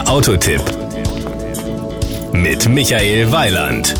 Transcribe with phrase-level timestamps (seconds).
[0.00, 0.62] Der Autotipp
[2.32, 3.94] mit Michael Weiland.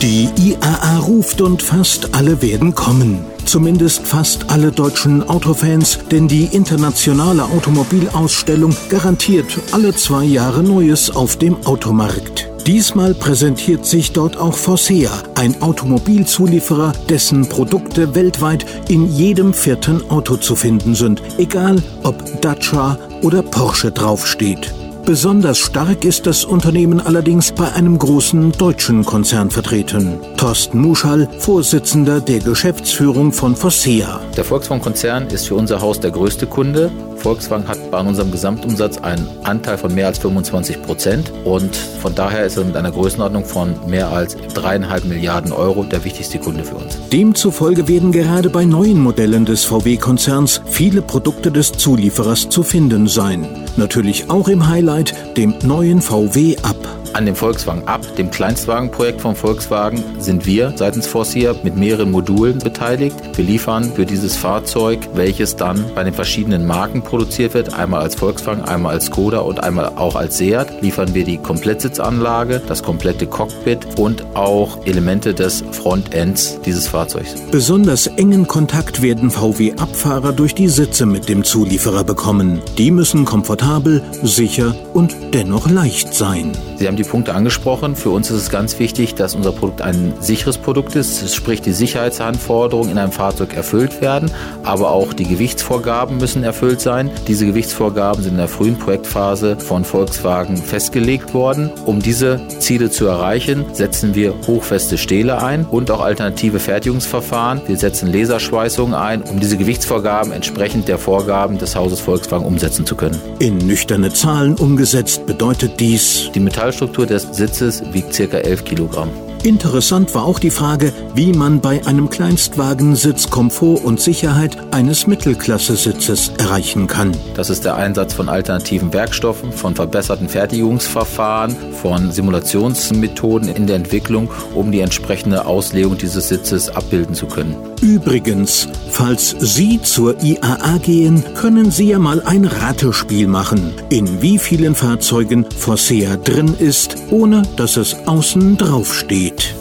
[0.00, 3.26] Die IAA ruft und fast alle werden kommen.
[3.44, 11.36] Zumindest fast alle deutschen Autofans, denn die internationale Automobilausstellung garantiert alle zwei Jahre Neues auf
[11.36, 12.48] dem Automarkt.
[12.66, 20.36] Diesmal präsentiert sich dort auch Fosea, ein Automobilzulieferer, dessen Produkte weltweit in jedem vierten Auto
[20.36, 24.72] zu finden sind, egal ob Dacia oder Porsche draufsteht.
[25.08, 30.20] Besonders stark ist das Unternehmen allerdings bei einem großen deutschen Konzern vertreten.
[30.36, 34.20] Thorsten Muschall, Vorsitzender der Geschäftsführung von Fossea.
[34.36, 36.90] Der Volkswagen-Konzern ist für unser Haus der größte Kunde.
[37.16, 42.44] Volkswagen hat bei unserem Gesamtumsatz einen Anteil von mehr als 25 Prozent und von daher
[42.44, 46.76] ist er mit einer Größenordnung von mehr als dreieinhalb Milliarden Euro der wichtigste Kunde für
[46.76, 46.98] uns.
[47.10, 53.48] Demzufolge werden gerade bei neuen Modellen des VW-Konzerns viele Produkte des Zulieferers zu finden sein.
[53.78, 54.97] Natürlich auch im Highlight,
[55.36, 56.76] dem neuen VW Up.
[57.14, 62.58] An dem Volkswagen Up, dem Kleinstwagenprojekt von Volkswagen, sind wir seitens Forcia mit mehreren Modulen
[62.58, 63.16] beteiligt.
[63.34, 68.14] Wir liefern für dieses Fahrzeug, welches dann bei den verschiedenen Marken produziert wird, einmal als
[68.14, 73.26] Volkswagen, einmal als Skoda und einmal auch als Seat, liefern wir die Komplettsitzanlage, das komplette
[73.26, 77.34] Cockpit und auch Elemente des Frontends dieses Fahrzeugs.
[77.50, 82.60] Besonders engen Kontakt werden VW-Abfahrer durch die Sitze mit dem Zulieferer bekommen.
[82.76, 86.52] Die müssen komfortabel, sicher und dennoch leicht sein.
[86.76, 87.96] Sie haben die Punkte angesprochen.
[87.96, 91.72] Für uns ist es ganz wichtig, dass unser Produkt ein sicheres Produkt ist, sprich die
[91.72, 94.30] Sicherheitsanforderungen in einem Fahrzeug erfüllt werden,
[94.62, 97.10] aber auch die Gewichtsvorgaben müssen erfüllt sein.
[97.26, 101.70] Diese Gewichtsvorgaben sind in der frühen Projektphase von Volkswagen festgelegt worden.
[101.84, 107.62] Um diese Ziele zu erreichen, setzen wir hochfeste Stähle ein und auch alternative Fertigungsverfahren.
[107.66, 112.94] Wir setzen Laserschweißungen ein, um diese Gewichtsvorgaben entsprechend der Vorgaben des Hauses Volkswagen umsetzen zu
[112.94, 113.20] können.
[113.38, 118.38] In nüchterne Zahlen umgesetzt bedeutet dies, die Metallstruktur Struktur des Sitzes wiegt ca.
[118.38, 119.10] 11 Kilogramm.
[119.44, 126.32] Interessant war auch die Frage, wie man bei einem Kleinstwagensitz Komfort und Sicherheit eines Mittelklasse-Sitzes
[126.38, 127.12] erreichen kann.
[127.34, 134.28] Das ist der Einsatz von alternativen Werkstoffen, von verbesserten Fertigungsverfahren, von Simulationsmethoden in der Entwicklung,
[134.54, 137.54] um die entsprechende Auslegung dieses Sitzes abbilden zu können.
[137.80, 144.38] Übrigens, falls Sie zur IAA gehen, können Sie ja mal ein Ratespiel machen, in wie
[144.38, 149.54] vielen Fahrzeugen Forcea drin ist, ohne dass es außen drauf steht.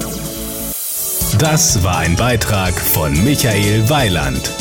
[1.37, 4.51] Das war ein Beitrag von Michael Weiland.